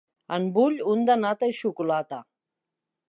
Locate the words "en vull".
0.37-0.79